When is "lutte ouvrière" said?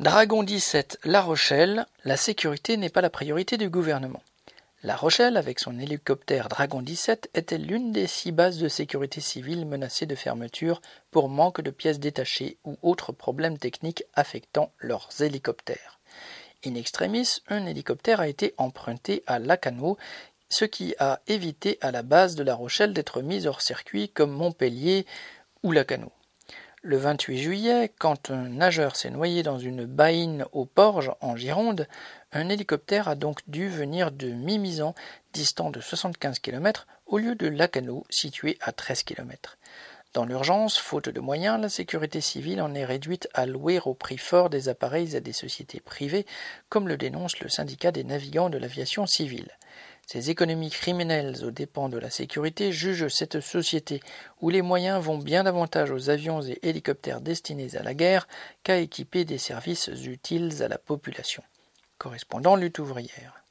62.56-63.43